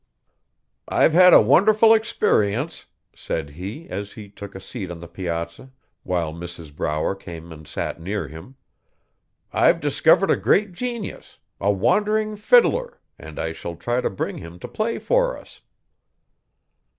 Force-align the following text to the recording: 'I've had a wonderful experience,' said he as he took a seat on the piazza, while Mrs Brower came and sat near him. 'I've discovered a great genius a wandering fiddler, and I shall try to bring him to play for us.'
'I've 0.87 1.13
had 1.13 1.31
a 1.31 1.43
wonderful 1.43 1.93
experience,' 1.93 2.87
said 3.13 3.51
he 3.51 3.87
as 3.87 4.13
he 4.13 4.29
took 4.29 4.55
a 4.55 4.59
seat 4.59 4.89
on 4.89 4.99
the 4.99 5.07
piazza, 5.07 5.69
while 6.01 6.33
Mrs 6.33 6.75
Brower 6.75 7.13
came 7.13 7.51
and 7.51 7.67
sat 7.67 8.01
near 8.01 8.27
him. 8.27 8.55
'I've 9.53 9.79
discovered 9.79 10.31
a 10.31 10.37
great 10.37 10.71
genius 10.71 11.37
a 11.59 11.71
wandering 11.71 12.35
fiddler, 12.35 12.99
and 13.19 13.37
I 13.37 13.53
shall 13.53 13.75
try 13.75 14.01
to 14.01 14.09
bring 14.09 14.39
him 14.39 14.57
to 14.61 14.67
play 14.67 14.97
for 14.97 15.37
us.' 15.37 15.61